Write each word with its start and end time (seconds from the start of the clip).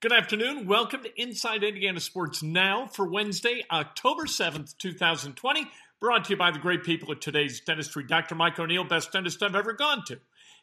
Good 0.00 0.12
afternoon. 0.12 0.68
Welcome 0.68 1.02
to 1.02 1.20
Inside 1.20 1.64
Indiana 1.64 1.98
Sports 1.98 2.40
Now 2.40 2.86
for 2.86 3.04
Wednesday, 3.04 3.64
October 3.68 4.26
7th, 4.26 4.78
2020. 4.78 5.66
Brought 5.98 6.26
to 6.26 6.30
you 6.30 6.36
by 6.36 6.52
the 6.52 6.60
great 6.60 6.84
people 6.84 7.10
at 7.10 7.20
today's 7.20 7.58
dentistry. 7.58 8.04
Dr. 8.04 8.36
Mike 8.36 8.60
O'Neill, 8.60 8.84
best 8.84 9.10
dentist 9.10 9.42
I've 9.42 9.56
ever 9.56 9.72
gone 9.72 10.04
to. 10.06 10.20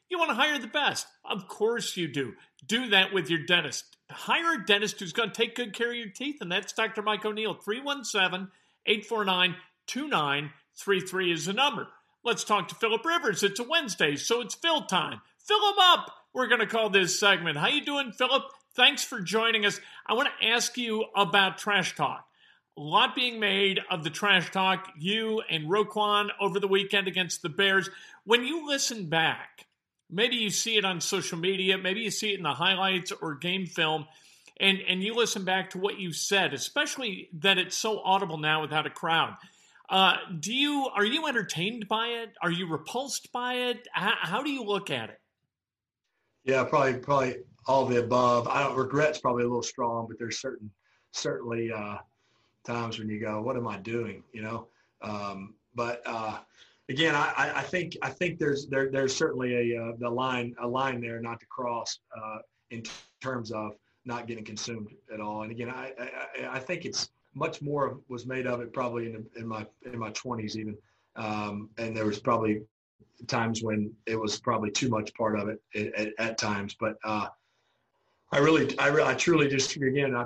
You 0.09 0.19
want 0.19 0.29
to 0.29 0.35
hire 0.35 0.57
the 0.57 0.67
best? 0.67 1.07
Of 1.25 1.49
course 1.49 1.97
you 1.97 2.07
do. 2.07 2.35
Do 2.65 2.87
that 2.91 3.11
with 3.11 3.29
your 3.29 3.45
dentist. 3.45 3.97
Hire 4.09 4.53
a 4.53 4.65
dentist 4.65 5.01
who's 5.01 5.11
going 5.11 5.31
to 5.31 5.35
take 5.35 5.55
good 5.55 5.73
care 5.73 5.89
of 5.89 5.97
your 5.97 6.07
teeth, 6.07 6.37
and 6.39 6.49
that's 6.49 6.71
Dr. 6.71 7.01
Mike 7.01 7.25
O'Neill. 7.25 7.55
317 7.55 8.47
849 8.85 9.55
2933 9.85 11.33
is 11.33 11.45
the 11.47 11.51
number. 11.51 11.89
Let's 12.23 12.45
talk 12.45 12.69
to 12.69 12.75
Philip 12.75 13.03
Rivers. 13.03 13.43
It's 13.43 13.59
a 13.59 13.65
Wednesday, 13.65 14.15
so 14.15 14.39
it's 14.39 14.55
Phil 14.55 14.85
time. 14.85 15.19
Fill 15.39 15.73
him 15.73 15.79
up. 15.79 16.09
We're 16.33 16.47
going 16.47 16.61
to 16.61 16.67
call 16.67 16.89
this 16.89 17.19
segment. 17.19 17.57
How 17.57 17.67
you 17.67 17.83
doing, 17.83 18.13
Philip? 18.13 18.43
Thanks 18.75 19.05
for 19.05 19.21
joining 19.21 19.65
us. 19.65 19.79
I 20.05 20.15
want 20.15 20.27
to 20.27 20.47
ask 20.47 20.77
you 20.77 21.05
about 21.15 21.57
trash 21.57 21.95
talk. 21.95 22.27
A 22.77 22.81
lot 22.81 23.15
being 23.15 23.39
made 23.39 23.79
of 23.89 24.03
the 24.03 24.09
trash 24.09 24.51
talk, 24.51 24.89
you 24.97 25.41
and 25.49 25.69
Roquan 25.69 26.27
over 26.41 26.59
the 26.59 26.67
weekend 26.67 27.07
against 27.07 27.41
the 27.41 27.47
Bears. 27.47 27.89
When 28.25 28.43
you 28.43 28.67
listen 28.67 29.07
back, 29.07 29.65
maybe 30.09 30.35
you 30.35 30.49
see 30.49 30.75
it 30.75 30.83
on 30.83 30.99
social 30.99 31.37
media, 31.37 31.77
maybe 31.77 32.01
you 32.01 32.11
see 32.11 32.33
it 32.33 32.37
in 32.37 32.43
the 32.43 32.53
highlights 32.53 33.13
or 33.13 33.35
game 33.35 33.65
film, 33.65 34.07
and, 34.59 34.79
and 34.89 35.01
you 35.01 35.13
listen 35.15 35.45
back 35.45 35.69
to 35.69 35.77
what 35.77 35.97
you 35.97 36.11
said, 36.11 36.53
especially 36.53 37.29
that 37.39 37.57
it's 37.57 37.77
so 37.77 38.01
audible 38.01 38.37
now 38.37 38.61
without 38.61 38.85
a 38.85 38.89
crowd. 38.89 39.37
Uh, 39.87 40.15
do 40.37 40.53
you 40.53 40.89
are 40.93 41.05
you 41.05 41.27
entertained 41.27 41.87
by 41.87 42.07
it? 42.07 42.33
Are 42.41 42.51
you 42.51 42.67
repulsed 42.67 43.31
by 43.31 43.53
it? 43.53 43.87
How, 43.93 44.15
how 44.19 44.43
do 44.43 44.49
you 44.49 44.63
look 44.63 44.89
at 44.89 45.11
it? 45.11 45.21
Yeah, 46.43 46.63
probably 46.65 46.95
probably 46.95 47.37
all 47.67 47.85
the 47.85 47.99
above. 47.99 48.47
I 48.47 48.63
don't 48.63 48.77
regret's 48.77 49.19
probably 49.19 49.43
a 49.43 49.47
little 49.47 49.63
strong, 49.63 50.07
but 50.07 50.17
there's 50.19 50.39
certain 50.39 50.69
certainly 51.11 51.71
uh, 51.71 51.97
times 52.65 52.99
when 52.99 53.09
you 53.09 53.19
go, 53.19 53.41
"What 53.41 53.57
am 53.57 53.67
I 53.67 53.77
doing?" 53.77 54.23
You 54.33 54.43
know. 54.43 54.67
Um, 55.01 55.55
but 55.75 56.01
uh, 56.05 56.39
again, 56.89 57.15
I, 57.15 57.53
I, 57.55 57.61
think 57.61 57.97
I 58.01 58.09
think 58.09 58.39
there's 58.39 58.67
there, 58.67 58.89
there's 58.89 59.15
certainly 59.15 59.73
a 59.73 59.81
uh, 59.81 59.91
the 59.99 60.09
line 60.09 60.55
a 60.59 60.67
line 60.67 61.01
there 61.01 61.19
not 61.19 61.39
to 61.39 61.45
cross 61.47 61.99
uh, 62.17 62.37
in 62.71 62.83
terms 63.21 63.51
of 63.51 63.73
not 64.05 64.27
getting 64.27 64.43
consumed 64.43 64.89
at 65.13 65.19
all. 65.19 65.43
And 65.43 65.51
again, 65.51 65.69
I, 65.69 65.91
I, 65.99 66.57
I 66.57 66.59
think 66.59 66.85
it's 66.85 67.09
much 67.33 67.61
more 67.61 67.99
was 68.07 68.25
made 68.25 68.47
of 68.47 68.61
it 68.61 68.71
probably 68.71 69.07
in, 69.07 69.25
in 69.35 69.47
my 69.47 69.65
in 69.85 69.97
my 69.97 70.11
20s 70.11 70.55
even, 70.55 70.77
um, 71.15 71.69
and 71.77 71.95
there 71.95 72.05
was 72.05 72.19
probably 72.19 72.61
times 73.27 73.63
when 73.63 73.91
it 74.05 74.15
was 74.19 74.39
probably 74.39 74.71
too 74.71 74.89
much 74.89 75.13
part 75.15 75.39
of 75.39 75.47
it 75.47 75.61
at, 75.75 75.93
at, 75.95 76.13
at 76.17 76.37
times. 76.37 76.75
But 76.79 76.97
uh, 77.03 77.27
I 78.31 78.39
really, 78.39 78.77
I, 78.79 78.89
I 78.89 79.13
truly 79.13 79.47
just 79.47 79.75
again, 79.75 80.15
I, 80.15 80.25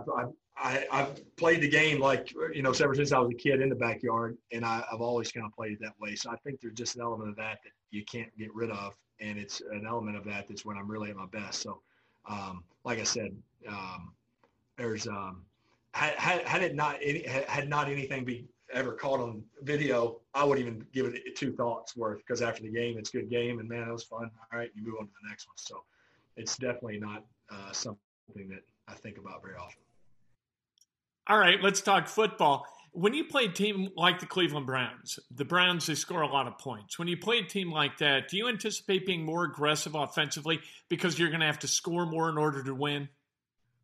I, 0.58 0.86
I've 0.92 1.36
played 1.38 1.62
the 1.62 1.70
game 1.70 2.00
like 2.00 2.34
you 2.54 2.62
know 2.62 2.72
ever 2.72 2.96
since 2.96 3.12
I 3.12 3.20
was 3.20 3.32
a 3.32 3.38
kid 3.38 3.62
in 3.62 3.70
the 3.70 3.76
backyard, 3.76 4.38
and 4.52 4.66
I, 4.66 4.84
have 4.92 5.02
always 5.02 5.32
kind 5.32 5.46
of 5.46 5.54
played 5.54 5.74
it 5.74 5.80
that 5.82 5.94
way. 6.00 6.16
So 6.16 6.32
I 6.32 6.36
think 6.38 6.60
there's 6.62 6.74
just 6.74 6.96
an 6.96 7.02
element 7.02 7.30
of 7.30 7.36
that 7.38 7.60
that 7.64 7.72
you 7.92 8.04
can't 8.06 8.36
get 8.38 8.54
rid 8.54 8.72
of, 8.72 8.94
and 9.20 9.38
it's 9.38 9.62
an 9.62 9.86
element 9.88 10.18
of 10.18 10.26
that 10.26 10.48
that's 10.48 10.66
when 10.66 10.78
I'm 10.78 10.90
really 10.90 11.10
at 11.10 11.16
my 11.16 11.28
best. 11.28 11.62
So, 11.62 11.82
um, 12.30 12.64
like 12.84 13.00
I 13.00 13.04
said, 13.04 13.36
um, 13.68 14.14
there's 14.78 15.08
um, 15.08 15.44
had, 15.94 16.16
had, 16.16 16.42
had 16.48 16.62
it 16.62 16.76
not 16.76 16.98
any, 17.02 17.26
had 17.28 17.70
not 17.70 17.90
anything 17.90 18.26
be 18.26 18.46
ever 18.74 18.94
caught 18.94 19.20
on 19.20 19.44
video, 19.64 20.20
I 20.34 20.44
wouldn't 20.44 20.66
even 20.66 20.86
give 20.94 21.08
it 21.08 21.36
two 21.36 21.52
thoughts 21.52 21.96
worth 21.96 22.20
because 22.20 22.42
after 22.42 22.62
the 22.62 22.70
game, 22.70 22.98
it's 22.98 23.10
good 23.10 23.30
game, 23.30 23.60
and 23.60 23.68
man, 23.68 23.88
it 23.88 23.92
was 23.92 24.04
fun. 24.04 24.30
All 24.52 24.60
right, 24.60 24.70
you 24.76 24.84
move 24.84 24.96
on 25.00 25.08
to 25.08 25.12
the 25.24 25.30
next 25.30 25.48
one. 25.48 25.58
So 25.58 25.84
it's 26.38 26.58
definitely 26.58 27.00
not 27.00 27.24
uh, 27.52 27.72
something 27.72 28.00
that 28.50 28.64
I 28.88 28.94
think 28.94 29.18
about 29.18 29.42
very 29.44 29.56
often. 29.56 29.82
All 31.28 31.38
right, 31.38 31.62
let's 31.62 31.82
talk 31.82 32.08
football. 32.08 32.66
When 32.92 33.14
you 33.14 33.24
play 33.24 33.46
a 33.46 33.52
team 33.52 33.90
like 33.96 34.20
the 34.20 34.26
Cleveland 34.26 34.66
Browns, 34.66 35.20
the 35.30 35.46
Browns 35.46 35.86
they 35.86 35.94
score 35.94 36.22
a 36.22 36.28
lot 36.28 36.48
of 36.48 36.58
points. 36.58 36.98
When 36.98 37.08
you 37.08 37.18
play 37.18 37.38
a 37.38 37.44
team 37.44 37.72
like 37.72 38.00
that, 38.00 38.30
do 38.30 38.38
you 38.38 38.48
anticipate 38.48 39.06
being 39.06 39.24
more 39.24 39.44
aggressive 39.44 39.94
offensively 39.94 40.60
because 40.90 41.20
you're 41.20 41.30
going 41.30 41.42
to 41.42 41.46
have 41.46 41.60
to 41.60 41.68
score 41.68 42.08
more 42.08 42.30
in 42.30 42.38
order 42.38 42.64
to 42.64 42.74
win? 42.74 43.08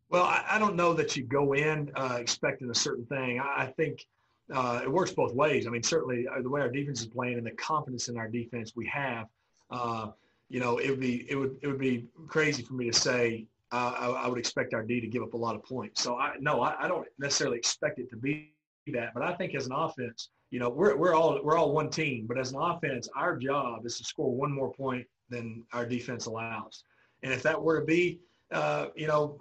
Well, 0.08 0.24
I, 0.24 0.44
I 0.50 0.58
don't 0.58 0.74
know 0.74 0.92
that 0.94 1.16
you 1.16 1.22
go 1.22 1.52
in 1.52 1.92
uh, 1.94 2.18
expecting 2.20 2.68
a 2.70 2.74
certain 2.74 3.06
thing. 3.06 3.38
I, 3.40 3.62
I 3.62 3.66
think 3.76 4.06
uh, 4.52 4.80
it 4.82 4.90
works 4.90 5.12
both 5.12 5.34
ways. 5.34 5.66
I 5.66 5.70
mean, 5.70 5.82
certainly 5.82 6.26
uh, 6.28 6.42
the 6.42 6.48
way 6.48 6.60
our 6.60 6.70
defense 6.70 7.00
is 7.00 7.06
playing 7.06 7.38
and 7.38 7.46
the 7.46 7.52
confidence 7.52 8.08
in 8.08 8.16
our 8.16 8.28
defense 8.28 8.72
we 8.76 8.86
have, 8.86 9.26
uh, 9.70 10.08
you 10.48 10.60
know, 10.60 10.78
it 10.78 10.90
would 10.90 11.00
be 11.00 11.26
it 11.28 11.34
would 11.34 11.58
it 11.62 11.66
would 11.66 11.78
be 11.78 12.06
crazy 12.28 12.62
for 12.62 12.74
me 12.74 12.90
to 12.90 12.92
say 12.92 13.46
uh, 13.72 13.92
I, 13.98 14.06
I, 14.24 14.28
would 14.28 14.38
expect 14.38 14.74
our 14.74 14.82
D 14.82 15.00
to 15.00 15.06
give 15.06 15.22
up 15.22 15.34
a 15.34 15.36
lot 15.36 15.56
of 15.56 15.64
points. 15.64 16.02
So 16.02 16.16
I 16.16 16.34
no, 16.40 16.62
I, 16.62 16.84
I, 16.84 16.88
don't 16.88 17.06
necessarily 17.18 17.58
expect 17.58 17.98
it 17.98 18.08
to 18.10 18.16
be 18.16 18.52
that, 18.92 19.12
but 19.12 19.22
I 19.22 19.34
think 19.34 19.54
as 19.54 19.66
an 19.66 19.72
offense, 19.72 20.30
you 20.50 20.60
know, 20.60 20.68
we're 20.68 20.96
we're 20.96 21.14
all 21.14 21.40
we're 21.42 21.56
all 21.56 21.72
one 21.72 21.90
team, 21.90 22.26
but 22.28 22.38
as 22.38 22.52
an 22.52 22.58
offense, 22.60 23.08
our 23.16 23.36
job 23.36 23.84
is 23.84 23.98
to 23.98 24.04
score 24.04 24.32
one 24.32 24.52
more 24.52 24.72
point 24.72 25.06
than 25.28 25.64
our 25.72 25.84
defense 25.84 26.26
allows. 26.26 26.84
And 27.22 27.32
if 27.32 27.42
that 27.42 27.60
were 27.60 27.80
to 27.80 27.86
be 27.86 28.20
uh, 28.52 28.86
you 28.94 29.06
know, 29.06 29.36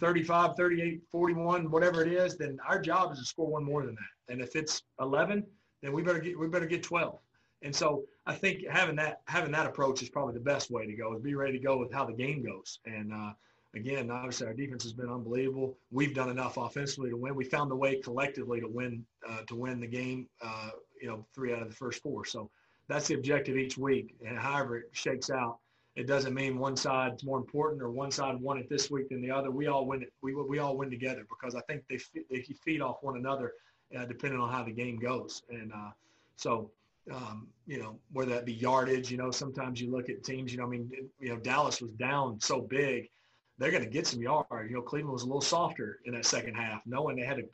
35, 0.00 0.56
38, 0.56 1.02
41, 1.12 1.70
whatever 1.70 2.02
it 2.02 2.12
is, 2.12 2.36
then 2.36 2.58
our 2.68 2.80
job 2.80 3.12
is 3.12 3.18
to 3.20 3.24
score 3.24 3.46
one 3.46 3.64
more 3.64 3.84
than 3.86 3.94
that. 3.94 4.32
And 4.32 4.40
if 4.40 4.56
it's 4.56 4.82
11, 5.00 5.44
then 5.82 5.92
we 5.92 6.02
better 6.02 6.18
get 6.18 6.38
we 6.38 6.48
better 6.48 6.66
get 6.66 6.82
12. 6.82 7.18
And 7.62 7.74
so 7.74 8.04
I 8.26 8.34
think 8.34 8.66
having 8.68 8.96
that 8.96 9.20
having 9.26 9.52
that 9.52 9.66
approach 9.66 10.02
is 10.02 10.08
probably 10.08 10.34
the 10.34 10.40
best 10.40 10.70
way 10.70 10.86
to 10.86 10.92
go. 10.94 11.14
Is 11.14 11.22
be 11.22 11.34
ready 11.34 11.52
to 11.52 11.64
go 11.64 11.76
with 11.76 11.92
how 11.92 12.04
the 12.04 12.12
game 12.12 12.44
goes. 12.44 12.80
And 12.84 13.12
uh, 13.12 13.32
again, 13.78 14.10
obviously 14.10 14.46
our 14.46 14.54
defense 14.54 14.82
has 14.82 14.92
been 14.92 15.08
unbelievable. 15.08 15.76
We've 15.90 16.14
done 16.14 16.30
enough 16.30 16.56
offensively 16.56 17.10
to 17.10 17.16
win. 17.16 17.34
We 17.34 17.44
found 17.44 17.70
the 17.70 17.76
way 17.76 17.96
collectively 17.96 18.60
to 18.60 18.68
win 18.68 19.04
uh, 19.28 19.42
to 19.46 19.54
win 19.54 19.80
the 19.80 19.86
game. 19.86 20.28
Uh, 20.42 20.70
you 21.00 21.08
know, 21.08 21.24
three 21.34 21.52
out 21.52 21.62
of 21.62 21.68
the 21.68 21.74
first 21.74 22.02
four. 22.02 22.24
So 22.24 22.50
that's 22.88 23.06
the 23.06 23.14
objective 23.14 23.56
each 23.56 23.78
week. 23.78 24.16
And 24.26 24.36
however 24.36 24.78
it 24.78 24.86
shakes 24.92 25.30
out, 25.30 25.58
it 25.94 26.06
doesn't 26.06 26.34
mean 26.34 26.58
one 26.58 26.76
side's 26.76 27.24
more 27.24 27.38
important 27.38 27.82
or 27.82 27.90
one 27.90 28.10
side 28.10 28.40
won 28.40 28.58
it 28.58 28.68
this 28.68 28.90
week 28.90 29.08
than 29.08 29.22
the 29.22 29.30
other. 29.30 29.50
We 29.50 29.68
all 29.68 29.86
win 29.86 30.02
it. 30.02 30.12
We 30.22 30.34
we 30.34 30.58
all 30.58 30.76
win 30.76 30.90
together 30.90 31.24
because 31.28 31.54
I 31.54 31.60
think 31.62 31.84
they 31.88 31.98
they 32.30 32.42
feed 32.64 32.80
off 32.80 32.98
one 33.02 33.16
another 33.16 33.52
uh, 33.96 34.04
depending 34.04 34.40
on 34.40 34.50
how 34.50 34.64
the 34.64 34.72
game 34.72 34.98
goes. 34.98 35.42
And 35.50 35.72
uh, 35.72 35.90
so 36.36 36.70
um, 37.12 37.48
you 37.66 37.78
know, 37.78 37.98
whether 38.12 38.32
that 38.32 38.44
be 38.44 38.52
yardage, 38.52 39.10
you 39.10 39.16
know, 39.16 39.30
sometimes 39.30 39.80
you 39.80 39.90
look 39.90 40.10
at 40.10 40.22
teams, 40.24 40.52
you 40.52 40.58
know, 40.58 40.64
I 40.64 40.68
mean, 40.68 40.90
you 41.20 41.30
know, 41.30 41.36
Dallas 41.36 41.80
was 41.80 41.92
down 41.92 42.38
so 42.40 42.60
big 42.60 43.08
they're 43.58 43.70
going 43.70 43.82
to 43.82 43.90
get 43.90 44.06
some 44.06 44.20
yards. 44.20 44.48
You 44.68 44.76
know, 44.76 44.82
Cleveland 44.82 45.12
was 45.12 45.22
a 45.22 45.26
little 45.26 45.40
softer 45.40 45.98
in 46.04 46.14
that 46.14 46.24
second 46.24 46.54
half, 46.54 46.82
knowing 46.86 47.16
they 47.16 47.24
had 47.24 47.38
to 47.38 47.44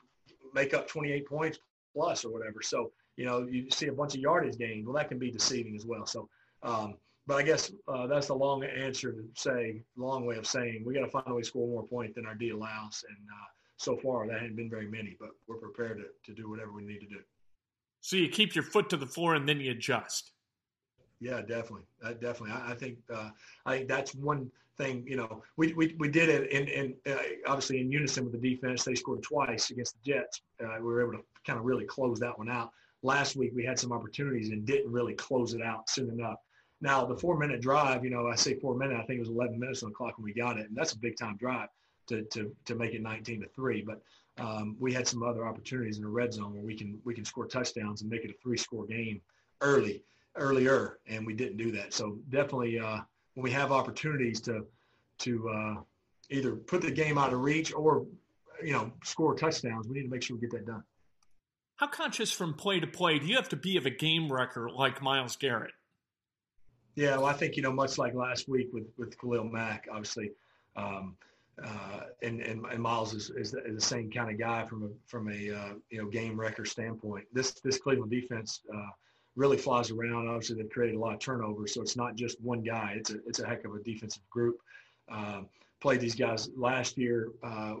make 0.53 0.73
up 0.73 0.87
28 0.87 1.27
points 1.27 1.59
plus 1.93 2.23
or 2.23 2.31
whatever. 2.31 2.61
So, 2.61 2.91
you 3.17 3.25
know, 3.25 3.47
you 3.49 3.69
see 3.71 3.87
a 3.87 3.93
bunch 3.93 4.15
of 4.15 4.21
yardage 4.21 4.57
gained. 4.57 4.85
Well, 4.85 4.95
that 4.95 5.09
can 5.09 5.17
be 5.17 5.31
deceiving 5.31 5.75
as 5.75 5.85
well. 5.85 6.05
So, 6.05 6.29
um, 6.63 6.95
but 7.27 7.37
I 7.37 7.43
guess 7.43 7.71
uh, 7.87 8.05
that's 8.07 8.27
the 8.27 8.35
long 8.35 8.63
answer 8.63 9.11
to 9.11 9.23
say, 9.35 9.81
long 9.97 10.25
way 10.25 10.37
of 10.37 10.45
saying 10.45 10.83
we 10.85 10.93
got 10.93 11.01
to 11.01 11.09
find 11.09 11.25
a 11.27 11.33
way 11.33 11.41
to 11.41 11.47
score 11.47 11.67
more 11.67 11.87
points 11.87 12.15
than 12.15 12.25
our 12.25 12.35
D 12.35 12.51
allows. 12.51 13.03
And 13.07 13.17
uh, 13.17 13.45
so 13.77 13.97
far, 13.97 14.27
that 14.27 14.39
hadn't 14.39 14.55
been 14.55 14.69
very 14.69 14.87
many, 14.87 15.17
but 15.19 15.29
we're 15.47 15.57
prepared 15.57 15.97
to, 15.97 16.31
to 16.31 16.39
do 16.39 16.49
whatever 16.49 16.71
we 16.71 16.83
need 16.83 16.99
to 16.99 17.07
do. 17.07 17.19
So 18.01 18.15
you 18.15 18.29
keep 18.29 18.53
your 18.53 18.63
foot 18.63 18.89
to 18.89 18.97
the 18.97 19.07
floor 19.07 19.33
and 19.33 19.49
then 19.49 19.59
you 19.59 19.71
adjust. 19.71 20.31
Yeah, 21.25 21.41
definitely. 21.41 21.87
Uh, 22.03 22.13
definitely. 22.13 22.51
I, 22.51 22.73
I 22.73 22.75
think 22.75 22.99
uh, 23.11 23.31
I 23.65 23.77
think 23.77 23.87
that's 23.87 24.13
one 24.13 24.51
thing. 24.77 25.03
You 25.07 25.17
know, 25.17 25.41
we 25.57 25.73
we, 25.73 25.95
we 25.97 26.07
did 26.07 26.29
it 26.29 26.51
in, 26.51 26.67
in 26.67 26.95
uh, 27.11 27.17
obviously 27.47 27.79
in 27.79 27.91
unison 27.91 28.25
with 28.25 28.39
the 28.39 28.49
defense. 28.55 28.83
They 28.83 28.93
scored 28.93 29.23
twice 29.23 29.71
against 29.71 29.95
the 29.95 30.11
Jets. 30.11 30.41
Uh, 30.63 30.75
we 30.77 30.83
were 30.83 31.01
able 31.01 31.13
to 31.13 31.23
kind 31.43 31.57
of 31.57 31.65
really 31.65 31.85
close 31.85 32.19
that 32.19 32.37
one 32.37 32.47
out. 32.47 32.69
Last 33.01 33.35
week 33.35 33.53
we 33.55 33.65
had 33.65 33.79
some 33.79 33.91
opportunities 33.91 34.51
and 34.51 34.67
didn't 34.67 34.91
really 34.91 35.15
close 35.15 35.55
it 35.55 35.63
out 35.63 35.89
soon 35.89 36.11
enough. 36.11 36.37
Now 36.79 37.05
the 37.05 37.17
four 37.17 37.39
minute 37.39 37.59
drive, 37.59 38.03
you 38.03 38.11
know, 38.11 38.27
I 38.27 38.35
say 38.35 38.59
four 38.59 38.75
minute. 38.75 38.95
I 38.95 39.03
think 39.05 39.17
it 39.17 39.21
was 39.21 39.29
11 39.29 39.59
minutes 39.59 39.81
on 39.81 39.89
the 39.89 39.95
clock 39.95 40.19
when 40.19 40.25
we 40.25 40.33
got 40.33 40.59
it, 40.59 40.67
and 40.67 40.77
that's 40.77 40.93
a 40.93 40.99
big 40.99 41.17
time 41.17 41.37
drive 41.37 41.69
to 42.09 42.21
to 42.21 42.55
to 42.65 42.75
make 42.75 42.93
it 42.93 43.01
19 43.01 43.41
to 43.41 43.47
three. 43.55 43.81
But 43.81 43.99
um, 44.37 44.75
we 44.79 44.93
had 44.93 45.07
some 45.07 45.23
other 45.23 45.47
opportunities 45.47 45.97
in 45.97 46.03
the 46.03 46.09
red 46.09 46.35
zone 46.35 46.53
where 46.53 46.61
we 46.61 46.75
can 46.75 46.99
we 47.03 47.15
can 47.15 47.25
score 47.25 47.47
touchdowns 47.47 48.03
and 48.03 48.11
make 48.11 48.25
it 48.25 48.29
a 48.29 48.35
three 48.43 48.57
score 48.57 48.85
game 48.85 49.21
early 49.61 50.03
earlier, 50.35 50.99
and 51.07 51.25
we 51.25 51.33
didn't 51.33 51.57
do 51.57 51.71
that. 51.71 51.93
So 51.93 52.19
definitely, 52.29 52.79
uh, 52.79 52.99
when 53.33 53.43
we 53.43 53.51
have 53.51 53.71
opportunities 53.71 54.41
to 54.41 54.65
to 55.19 55.49
uh, 55.49 55.75
either 56.29 56.55
put 56.55 56.81
the 56.81 56.91
game 56.91 57.17
out 57.17 57.33
of 57.33 57.39
reach 57.39 57.73
or 57.73 58.05
you 58.63 58.73
know 58.73 58.91
score 59.03 59.35
touchdowns, 59.35 59.87
we 59.87 59.95
need 59.95 60.03
to 60.03 60.09
make 60.09 60.23
sure 60.23 60.35
we 60.35 60.41
get 60.41 60.51
that 60.51 60.65
done. 60.65 60.83
How 61.77 61.87
conscious 61.87 62.31
from 62.31 62.53
play 62.53 62.79
to 62.79 62.87
play 62.87 63.19
do 63.19 63.25
you 63.27 63.35
have 63.35 63.49
to 63.49 63.57
be 63.57 63.77
of 63.77 63.85
a 63.85 63.89
game 63.89 64.31
wrecker 64.31 64.69
like 64.69 65.01
Myles 65.01 65.35
Garrett? 65.35 65.73
Yeah, 66.95 67.17
well, 67.17 67.25
I 67.25 67.33
think 67.33 67.57
you 67.57 67.63
know 67.63 67.73
much 67.73 67.97
like 67.97 68.13
last 68.13 68.47
week 68.47 68.69
with 68.71 68.87
with 68.97 69.19
Khalil 69.19 69.45
Mack, 69.45 69.87
obviously. 69.91 70.31
Um, 70.75 71.15
uh, 71.63 72.01
and, 72.21 72.41
and, 72.41 72.65
and 72.65 72.83
Myles 72.83 73.13
is, 73.13 73.29
is 73.29 73.51
the, 73.51 73.63
is, 73.63 73.75
the, 73.75 73.81
same 73.81 74.11
kind 74.11 74.29
of 74.29 74.37
guy 74.37 74.65
from 74.65 74.83
a 74.83 74.89
from 75.07 75.29
a 75.29 75.51
uh, 75.51 75.73
you 75.89 76.01
know 76.01 76.09
game 76.09 76.37
record 76.37 76.67
standpoint. 76.67 77.25
This 77.31 77.51
this 77.63 77.77
Cleveland 77.77 78.11
defense 78.11 78.61
uh, 78.73 78.89
really 79.35 79.57
flies 79.57 79.91
around. 79.91 80.27
Obviously, 80.27 80.55
they've 80.55 80.69
created 80.69 80.95
a 80.95 80.99
lot 80.99 81.13
of 81.13 81.19
turnover, 81.19 81.67
so 81.67 81.81
it's 81.81 81.95
not 81.95 82.15
just 82.15 82.39
one 82.41 82.61
guy. 82.61 82.93
It's 82.97 83.11
a 83.11 83.17
it's 83.27 83.39
a 83.39 83.47
heck 83.47 83.65
of 83.65 83.75
a 83.75 83.83
defensive 83.83 84.27
group. 84.29 84.59
Um, 85.09 85.47
played 85.81 86.01
these 86.01 86.15
guys 86.15 86.49
last 86.55 86.97
year 86.97 87.29
uh, 87.43 87.75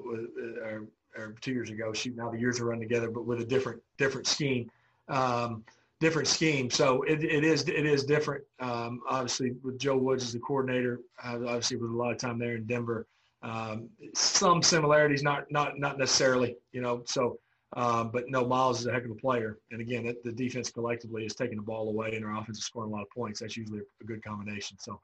or, 0.63 0.85
or, 1.17 1.35
two 1.41 1.53
years 1.53 1.71
ago. 1.71 1.91
Shoot, 1.91 2.15
now 2.15 2.29
the 2.29 2.37
years 2.37 2.59
are 2.59 2.65
run 2.65 2.79
together, 2.79 3.09
but 3.09 3.25
with 3.25 3.41
a 3.41 3.45
different 3.45 3.81
different 3.97 4.27
scheme. 4.27 4.69
Um, 5.07 5.63
different 5.99 6.27
scheme. 6.27 6.69
So 6.69 7.03
it, 7.03 7.23
it 7.23 7.43
is 7.43 7.67
it 7.67 7.85
is 7.85 8.03
different. 8.03 8.43
Um, 8.59 9.01
obviously, 9.09 9.53
with 9.63 9.79
Joe 9.79 9.97
Woods 9.97 10.23
as 10.23 10.33
the 10.33 10.39
coordinator, 10.39 10.99
uh, 11.23 11.39
obviously 11.47 11.77
with 11.77 11.91
a 11.91 11.95
lot 11.95 12.11
of 12.11 12.17
time 12.17 12.37
there 12.37 12.55
in 12.55 12.65
Denver, 12.65 13.07
um, 13.41 13.89
some 14.13 14.61
similarities, 14.61 15.23
not 15.23 15.49
not 15.51 15.79
not 15.79 15.97
necessarily. 15.97 16.57
You 16.73 16.81
know, 16.81 17.03
so 17.05 17.39
um, 17.73 18.09
but 18.11 18.29
no, 18.29 18.45
Myles 18.45 18.81
is 18.81 18.85
a 18.85 18.91
heck 18.91 19.05
of 19.05 19.11
a 19.11 19.15
player. 19.15 19.57
And 19.71 19.81
again, 19.81 20.13
the 20.23 20.31
defense 20.31 20.69
collectively 20.69 21.25
is 21.25 21.35
taking 21.35 21.57
the 21.57 21.63
ball 21.63 21.89
away 21.89 22.15
and 22.15 22.23
our 22.25 22.39
offense 22.39 22.57
is 22.57 22.65
scoring 22.65 22.91
a 22.91 22.93
lot 22.93 23.01
of 23.01 23.09
points. 23.09 23.39
That's 23.39 23.57
usually 23.57 23.81
a 24.01 24.03
good 24.05 24.23
combination. 24.23 24.77
So 24.79 24.99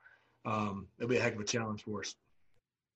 um, 0.46 0.88
it'll 0.98 1.10
be 1.10 1.18
a 1.18 1.22
heck 1.22 1.36
of 1.36 1.42
a 1.42 1.46
challenge 1.46 1.84
for 1.84 2.02
us. 2.02 2.16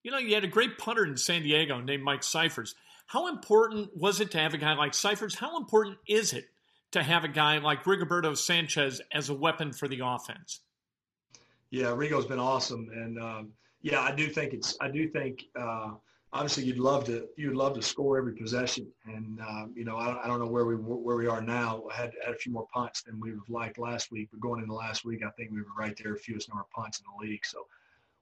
You 0.03 0.11
know, 0.11 0.17
you 0.17 0.35
had 0.35 0.43
a 0.43 0.47
great 0.47 0.77
punter 0.77 1.03
in 1.03 1.17
San 1.17 1.41
Diego 1.41 1.81
named 1.81 2.03
Mike 2.03 2.21
Scifres. 2.21 2.75
How 3.07 3.27
important 3.27 3.95
was 3.95 4.21
it 4.21 4.31
to 4.31 4.37
have 4.37 4.53
a 4.53 4.57
guy 4.57 4.73
like 4.73 4.93
Scifres? 4.93 5.35
How 5.35 5.57
important 5.57 5.97
is 6.07 6.33
it 6.33 6.45
to 6.91 7.03
have 7.03 7.23
a 7.23 7.27
guy 7.27 7.57
like 7.57 7.83
Rigoberto 7.83 8.37
Sanchez 8.37 9.01
as 9.11 9.29
a 9.29 9.33
weapon 9.33 9.73
for 9.73 9.87
the 9.87 10.01
offense? 10.03 10.61
Yeah, 11.71 11.93
Rigo's 11.93 12.25
been 12.25 12.39
awesome. 12.39 12.89
And 12.93 13.19
um, 13.19 13.51
yeah, 13.81 14.01
I 14.01 14.13
do 14.13 14.27
think 14.27 14.53
it's, 14.53 14.77
I 14.79 14.89
do 14.89 15.09
think, 15.09 15.45
uh, 15.59 15.91
obviously 16.35 16.65
you'd 16.65 16.77
love 16.77 17.05
to 17.05 17.27
you'd 17.37 17.55
love 17.55 17.73
to 17.73 17.81
score 17.81 18.17
every 18.17 18.35
possession, 18.35 18.87
and 19.05 19.39
uh, 19.39 19.65
you 19.73 19.85
know 19.85 19.95
I 19.95 20.23
I 20.23 20.27
don't 20.27 20.39
know 20.39 20.47
where 20.47 20.65
we 20.65 20.75
where 20.75 21.15
we 21.15 21.27
are 21.27 21.41
now. 21.41 21.83
I 21.91 21.95
had 21.95 22.11
had 22.23 22.35
a 22.35 22.37
few 22.37 22.51
more 22.51 22.67
punts 22.73 23.01
than 23.03 23.19
we 23.19 23.31
would 23.31 23.39
have 23.39 23.49
liked 23.49 23.77
last 23.77 24.11
week, 24.11 24.29
but 24.31 24.41
going 24.41 24.61
into 24.61 24.73
last 24.73 25.05
week, 25.05 25.21
I 25.25 25.31
think 25.31 25.51
we 25.51 25.61
were 25.61 25.67
right 25.77 25.97
there, 26.03 26.15
fewest 26.17 26.49
number 26.49 26.63
of 26.63 26.69
punts 26.71 26.99
in 26.99 27.05
the 27.05 27.27
league. 27.27 27.45
So 27.45 27.65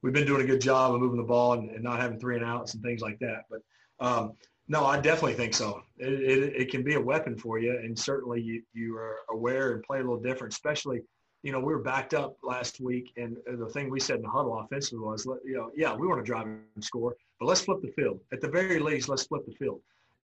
we've 0.03 0.13
been 0.13 0.27
doing 0.27 0.43
a 0.43 0.47
good 0.47 0.61
job 0.61 0.93
of 0.93 1.01
moving 1.01 1.17
the 1.17 1.23
ball 1.23 1.53
and, 1.53 1.71
and 1.71 1.83
not 1.83 1.99
having 1.99 2.19
three 2.19 2.35
and 2.35 2.45
outs 2.45 2.75
and 2.75 2.83
things 2.83 3.01
like 3.01 3.17
that. 3.19 3.45
But 3.49 3.61
um, 3.99 4.33
no, 4.67 4.85
I 4.85 4.99
definitely 4.99 5.33
think 5.33 5.55
so. 5.55 5.81
It, 5.97 6.13
it, 6.13 6.61
it, 6.61 6.71
can 6.71 6.83
be 6.83 6.93
a 6.93 7.01
weapon 7.01 7.35
for 7.35 7.57
you, 7.57 7.71
and 7.71 7.97
certainly 7.97 8.41
you 8.41 8.61
you 8.73 8.95
are 8.95 9.17
aware 9.31 9.73
and 9.73 9.83
play 9.83 9.97
a 9.97 10.01
little 10.01 10.21
different, 10.21 10.53
especially. 10.53 11.01
You 11.41 11.51
know, 11.51 11.59
we 11.59 11.73
were 11.73 11.81
backed 11.81 12.13
up 12.13 12.37
last 12.41 12.79
week, 12.79 13.11
and 13.17 13.35
the 13.45 13.67
thing 13.67 13.89
we 13.89 13.99
said 13.99 14.15
in 14.15 14.21
the 14.21 14.29
huddle 14.29 14.57
offensively 14.57 14.99
was, 14.99 15.25
you 15.43 15.57
know, 15.57 15.71
yeah, 15.75 15.93
we 15.93 16.07
want 16.07 16.21
to 16.21 16.23
drive 16.23 16.45
and 16.47 16.81
score, 16.81 17.17
but 17.39 17.47
let's 17.47 17.61
flip 17.61 17.81
the 17.81 17.91
field. 17.91 18.19
At 18.31 18.41
the 18.41 18.47
very 18.47 18.79
least, 18.79 19.09
let's 19.09 19.25
flip 19.25 19.45
the 19.45 19.53
field. 19.53 19.81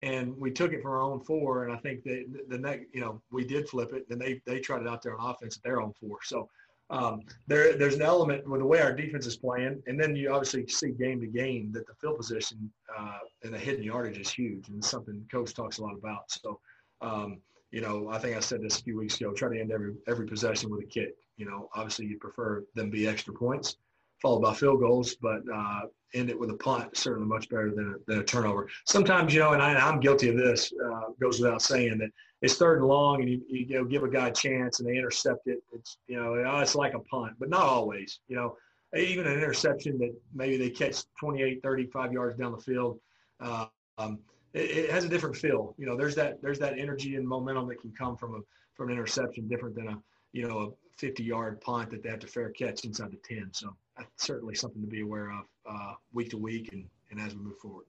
And 0.01 0.37
we 0.37 0.51
took 0.51 0.73
it 0.73 0.81
from 0.81 0.91
our 0.91 1.01
own 1.01 1.21
four, 1.21 1.63
and 1.63 1.73
I 1.73 1.77
think 1.77 2.03
that 2.03 2.25
the 2.49 2.57
next, 2.57 2.87
you 2.93 3.01
know, 3.01 3.21
we 3.31 3.45
did 3.45 3.69
flip 3.69 3.93
it. 3.93 4.05
And 4.09 4.19
they 4.19 4.41
they 4.45 4.59
tried 4.59 4.81
it 4.81 4.87
out 4.87 5.01
there 5.01 5.17
on 5.17 5.31
offense 5.31 5.57
at 5.57 5.63
their 5.63 5.81
own 5.81 5.93
four. 5.99 6.17
So 6.23 6.49
um, 6.89 7.21
there 7.47 7.77
there's 7.77 7.95
an 7.95 8.01
element 8.01 8.47
with 8.47 8.59
the 8.59 8.65
way 8.65 8.81
our 8.81 8.93
defense 8.93 9.25
is 9.25 9.37
playing, 9.37 9.81
and 9.87 9.99
then 9.99 10.15
you 10.15 10.33
obviously 10.33 10.67
see 10.67 10.91
game 10.91 11.21
to 11.21 11.27
game 11.27 11.71
that 11.71 11.87
the 11.87 11.93
field 12.01 12.17
position 12.17 12.71
uh, 12.97 13.19
and 13.43 13.53
the 13.53 13.59
hidden 13.59 13.83
yardage 13.83 14.17
is 14.17 14.29
huge, 14.29 14.67
and 14.67 14.77
it's 14.79 14.89
something 14.89 15.25
coach 15.31 15.53
talks 15.53 15.77
a 15.77 15.83
lot 15.83 15.95
about. 15.95 16.29
So. 16.29 16.59
Um, 17.01 17.39
you 17.73 17.81
know, 17.81 18.07
I 18.11 18.19
think 18.19 18.37
I 18.37 18.39
said 18.39 18.61
this 18.61 18.79
a 18.79 18.83
few 18.83 18.95
weeks 18.99 19.19
ago. 19.19 19.33
Try 19.33 19.55
to 19.55 19.59
end 19.59 19.71
every 19.71 19.95
every 20.07 20.27
possession 20.27 20.69
with 20.69 20.81
a 20.81 20.85
kick. 20.85 21.15
You 21.37 21.47
know, 21.47 21.69
obviously 21.73 22.05
you 22.05 22.19
prefer 22.19 22.63
them 22.75 22.91
be 22.91 23.07
extra 23.07 23.33
points, 23.33 23.77
followed 24.21 24.41
by 24.41 24.53
field 24.53 24.79
goals, 24.79 25.15
but 25.15 25.41
uh, 25.51 25.81
end 26.13 26.29
it 26.29 26.39
with 26.39 26.49
a 26.49 26.55
punt 26.55 26.95
certainly 26.95 27.27
much 27.27 27.49
better 27.49 27.71
than 27.71 27.95
a, 27.95 28.11
than 28.11 28.19
a 28.19 28.23
turnover. 28.23 28.67
Sometimes, 28.85 29.33
you 29.33 29.39
know, 29.39 29.53
and 29.53 29.61
I, 29.61 29.89
am 29.89 29.99
guilty 29.99 30.29
of 30.29 30.37
this. 30.37 30.71
Uh, 30.83 31.11
goes 31.19 31.39
without 31.39 31.61
saying 31.61 31.97
that 31.99 32.09
it's 32.41 32.55
third 32.55 32.79
and 32.79 32.87
long, 32.87 33.21
and 33.21 33.29
you, 33.29 33.41
you, 33.47 33.77
know 33.77 33.85
give 33.85 34.03
a 34.03 34.09
guy 34.09 34.27
a 34.27 34.31
chance 34.31 34.79
and 34.79 34.87
they 34.87 34.97
intercept 34.97 35.47
it. 35.47 35.59
It's 35.71 35.97
you 36.07 36.17
know 36.17 36.35
oh, 36.35 36.59
it's 36.59 36.75
like 36.75 36.93
a 36.93 36.99
punt, 36.99 37.33
but 37.39 37.49
not 37.49 37.63
always. 37.63 38.19
You 38.27 38.35
know, 38.35 38.57
even 38.97 39.25
an 39.25 39.33
interception 39.33 39.97
that 39.99 40.13
maybe 40.33 40.57
they 40.57 40.69
catch 40.69 41.03
28, 41.19 41.61
35 41.63 42.13
yards 42.13 42.37
down 42.37 42.51
the 42.51 42.57
field. 42.57 42.99
Uh, 43.39 43.65
um, 43.97 44.19
it, 44.53 44.69
it, 44.69 44.91
has 44.91 45.05
a 45.05 45.09
different 45.09 45.35
feel. 45.35 45.73
You 45.77 45.85
know, 45.85 45.95
there's 45.95 46.15
that 46.15 46.41
there's 46.41 46.59
that 46.59 46.77
energy 46.77 47.15
and 47.15 47.27
momentum 47.27 47.67
that 47.69 47.81
can 47.81 47.91
come 47.97 48.17
from 48.17 48.35
a 48.35 48.39
from 48.75 48.89
an 48.89 48.93
interception, 48.93 49.47
different 49.47 49.75
than 49.75 49.87
a 49.87 49.97
you 50.31 50.47
know 50.47 50.59
a 50.59 50.69
50 50.97 51.23
yard 51.23 51.61
punt 51.61 51.91
that 51.91 52.03
they 52.03 52.09
have 52.09 52.19
to 52.19 52.27
fair 52.27 52.49
catch 52.49 52.85
inside 52.85 53.11
the 53.11 53.35
10. 53.35 53.49
So 53.51 53.75
that's 53.97 54.09
certainly 54.17 54.55
something 54.55 54.81
to 54.81 54.87
be 54.87 55.01
aware 55.01 55.31
of 55.31 55.45
uh, 55.69 55.93
week 56.13 56.29
to 56.31 56.37
week 56.37 56.69
and, 56.71 56.85
and 57.11 57.19
as 57.19 57.35
we 57.35 57.41
move 57.41 57.57
forward. 57.57 57.85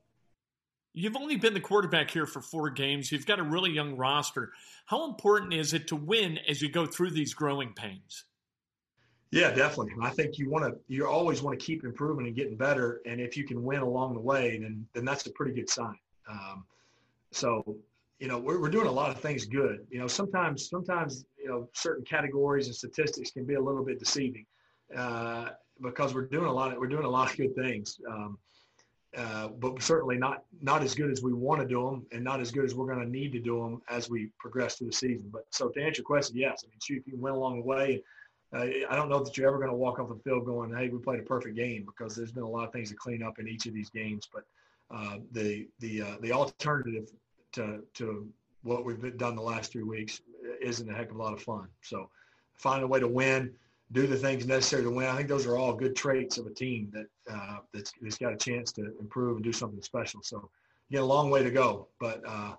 You've 0.97 1.17
only 1.17 1.37
been 1.37 1.55
the 1.55 1.61
quarterback 1.61 2.11
here 2.11 2.27
for 2.27 2.41
four 2.41 2.71
games. 2.71 3.11
You've 3.11 3.27
got 3.27 3.41
a 3.41 3.43
really 3.43 3.73
young 3.73 3.97
roster. 3.97 4.53
How 4.87 5.09
important 5.09 5.53
is 5.53 5.75
it 5.75 5.89
to 5.89 5.97
win 5.97 6.39
as 6.49 6.63
you 6.63 6.71
go 6.71 6.87
through 6.87 7.11
these 7.11 7.35
growing 7.35 7.73
pains? 7.73 8.25
Yeah, 9.33 9.51
definitely. 9.51 9.95
I 10.01 10.11
think 10.11 10.39
you 10.39 10.49
want 10.49 10.65
to 10.65 10.79
you 10.87 11.09
always 11.09 11.43
want 11.43 11.59
to 11.59 11.67
keep 11.67 11.83
improving 11.83 12.29
and 12.29 12.37
getting 12.37 12.57
better. 12.57 13.01
And 13.05 13.21
if 13.21 13.37
you 13.37 13.43
can 13.43 13.65
win 13.65 13.81
along 13.81 14.15
the 14.15 14.21
way, 14.21 14.59
then 14.59 14.87
then 14.95 15.05
that's 15.05 15.27
a 15.27 15.31
pretty 15.31 15.53
good 15.53 15.69
sign. 15.69 15.99
Um, 16.31 16.65
so 17.33 17.77
you 18.19 18.29
know 18.29 18.39
we're, 18.39 18.61
we're 18.61 18.71
doing 18.71 18.87
a 18.87 18.93
lot 18.93 19.11
of 19.11 19.21
things 19.21 19.45
good. 19.45 19.87
You 19.91 19.99
know 20.01 20.07
sometimes 20.07 20.69
sometimes 20.69 21.25
you 21.39 21.49
know 21.49 21.69
certain 21.73 22.05
categories 22.05 22.67
and 22.67 22.75
statistics 22.75 23.31
can 23.31 23.45
be 23.45 23.55
a 23.55 23.61
little 23.61 23.85
bit 23.85 23.99
deceiving 23.99 24.47
uh, 24.97 25.51
because 25.81 26.15
we're 26.15 26.27
doing 26.27 26.47
a 26.47 26.53
lot 26.53 26.73
of, 26.73 26.79
we're 26.79 26.87
doing 26.87 27.05
a 27.05 27.09
lot 27.09 27.31
of 27.31 27.37
good 27.37 27.55
things 27.55 27.99
um, 28.09 28.39
uh, 29.17 29.49
but 29.49 29.81
certainly 29.83 30.17
not 30.17 30.45
not 30.61 30.83
as 30.83 30.95
good 30.95 31.11
as 31.11 31.23
we 31.23 31.33
want 31.33 31.61
to 31.61 31.67
do 31.67 31.85
them 31.85 32.07
and 32.13 32.23
not 32.23 32.41
as 32.41 32.51
good 32.51 32.65
as 32.65 32.75
we're 32.75 32.87
going 32.87 33.05
to 33.05 33.11
need 33.11 33.33
to 33.33 33.41
do 33.41 33.61
them 33.61 33.83
as 33.89 34.11
we 34.11 34.31
progress 34.39 34.77
through 34.77 34.89
the 34.89 34.93
season. 34.93 35.29
But 35.33 35.47
so 35.51 35.69
to 35.69 35.81
answer 35.81 36.01
your 36.01 36.07
question 36.07 36.37
yes. 36.37 36.65
I 36.65 36.71
mean 36.71 36.79
shoot 36.83 37.03
you 37.07 37.17
went 37.17 37.37
along 37.37 37.57
the 37.57 37.65
way 37.65 38.03
uh, 38.55 38.67
I 38.89 38.95
don't 38.95 39.09
know 39.09 39.23
that 39.23 39.37
you're 39.37 39.49
ever 39.49 39.59
going 39.59 39.71
to 39.71 39.77
walk 39.77 39.99
off 39.99 40.09
the 40.09 40.21
field 40.23 40.45
going, 40.45 40.73
"Hey, 40.73 40.89
we 40.89 40.99
played 40.99 41.21
a 41.21 41.25
perfect 41.25 41.57
game," 41.57 41.85
because 41.85 42.15
there's 42.15 42.31
been 42.31 42.45
a 42.45 42.49
lot 42.49 42.67
of 42.67 42.73
things 42.73 42.91
to 42.91 42.97
clean 42.97 43.23
up 43.23 43.39
in 43.39 43.49
each 43.49 43.67
of 43.67 43.75
these 43.75 43.91
games. 43.91 44.29
But 44.33 44.45
uh, 44.95 45.19
the 45.33 45.69
the 45.81 46.03
uh, 46.03 46.17
the 46.21 46.33
alternative 46.33 47.09
to 47.55 47.81
to 47.95 48.29
what 48.63 48.85
we've 48.85 49.17
done 49.19 49.37
the 49.37 49.43
last 49.43 49.73
three 49.73 49.83
weeks 49.83 50.21
isn't 50.61 50.91
a 50.91 50.95
heck 50.95 51.11
of 51.11 51.17
a 51.17 51.23
lot 51.23 51.33
of 51.33 51.43
fun. 51.43 51.69
So 51.83 52.09
find 52.55 52.83
a 52.83 52.87
way 52.87 52.99
to 53.01 53.09
win, 53.09 53.53
do 53.93 54.07
the 54.07 54.17
things 54.17 54.47
necessary 54.47 54.83
to 54.83 54.91
win. 54.91 55.07
I 55.07 55.17
think 55.17 55.29
those 55.29 55.47
are 55.47 55.57
all 55.57 55.75
good 55.75 55.95
traits 55.95 56.39
of 56.39 56.47
a 56.47 56.51
team 56.51 56.91
that 56.93 57.07
uh, 57.31 57.59
that's, 57.73 57.93
that's 58.01 58.17
got 58.17 58.33
a 58.33 58.37
chance 58.37 58.73
to 58.73 58.93
improve 58.99 59.37
and 59.37 59.45
do 59.45 59.53
something 59.53 59.83
special. 59.83 60.21
So 60.23 60.49
you 60.89 60.99
got 60.99 61.05
a 61.05 61.07
long 61.07 61.31
way 61.31 61.43
to 61.43 61.51
go, 61.51 61.89
but 62.01 62.23
uh, 62.27 62.55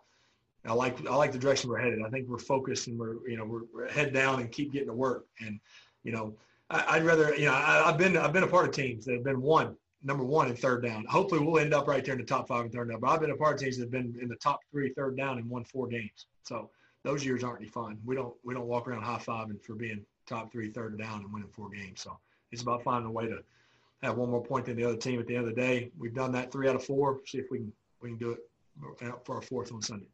I 0.68 0.74
like 0.74 1.06
I 1.08 1.16
like 1.16 1.32
the 1.32 1.38
direction 1.38 1.70
we're 1.70 1.80
headed. 1.80 2.00
I 2.06 2.10
think 2.10 2.28
we're 2.28 2.38
focused 2.38 2.88
and 2.88 2.98
we're 2.98 3.28
you 3.28 3.38
know 3.38 3.46
we're, 3.46 3.64
we're 3.74 3.90
head 3.90 4.14
down 4.14 4.40
and 4.40 4.52
keep 4.52 4.72
getting 4.74 4.88
to 4.88 4.94
work. 4.94 5.26
And 5.40 5.60
you 6.04 6.12
know 6.12 6.36
I, 6.70 6.98
would 6.98 7.06
rather 7.06 7.36
you 7.36 7.46
know 7.46 7.54
I, 7.54 7.84
have 7.86 7.98
been 7.98 8.18
I've 8.18 8.34
been 8.34 8.44
a 8.44 8.48
part 8.48 8.68
of 8.68 8.74
teams 8.74 9.06
that 9.06 9.14
have 9.14 9.24
been 9.24 9.42
one 9.42 9.76
number 10.06 10.24
one 10.24 10.48
in 10.48 10.56
third 10.56 10.84
down. 10.84 11.06
Hopefully, 11.06 11.42
we'll 11.42 11.60
end 11.60 11.74
up 11.74 11.88
right 11.88 12.06
there 12.06 12.14
in 12.14 12.22
the 12.22 12.26
top 12.26 12.48
five 12.48 12.66
in 12.66 12.72
third 12.72 12.90
down. 12.90 13.00
But 13.02 13.10
I've 13.10 13.20
been 13.20 13.32
a 13.32 13.36
part 13.36 13.56
of 13.56 13.60
teams 13.60 13.78
that 13.78 13.84
have 13.84 13.92
been 13.92 14.16
in 14.22 14.30
the 14.30 14.36
top 14.36 14.60
three 14.72 14.94
third 14.94 15.18
down 15.18 15.40
and 15.40 15.50
won 15.50 15.66
four 15.66 15.88
games. 15.88 16.28
So 16.44 16.70
those 17.04 17.26
years 17.26 17.44
aren't 17.44 17.60
any 17.60 17.70
fun. 17.70 17.98
We 18.06 18.16
don't 18.16 18.34
we 18.44 18.54
don't 18.54 18.68
walk 18.68 18.88
around 18.88 19.04
high 19.04 19.18
fiving 19.18 19.62
for 19.62 19.76
being 19.76 20.06
top 20.26 20.52
three 20.52 20.70
third 20.70 20.98
down 20.98 21.22
and 21.22 21.34
winning 21.34 21.50
four 21.50 21.70
games. 21.70 22.02
So 22.02 22.18
it's 22.52 22.62
about 22.62 22.84
finding 22.84 23.08
a 23.08 23.12
way 23.12 23.28
to 23.28 23.40
have 24.04 24.18
one 24.18 24.30
more 24.30 24.44
point 24.44 24.66
than 24.66 24.78
the 24.78 24.84
other 24.84 24.98
team 24.98 25.20
at 25.20 25.28
the 25.28 25.36
end 25.36 25.48
of 25.48 25.56
the 25.56 25.62
day. 25.62 25.92
We've 25.98 26.14
done 26.14 26.32
that 26.34 26.52
three 26.52 26.70
out 26.70 26.76
of 26.76 26.84
four. 26.84 27.20
See 27.26 27.40
if 27.40 27.46
we 27.50 27.60
can 27.60 27.74
we 28.02 28.10
can 28.10 28.18
do 28.18 28.32
it 28.32 28.40
for 29.24 29.36
our 29.36 29.42
fourth 29.42 29.72
on 29.72 29.82
Sunday. 29.82 30.08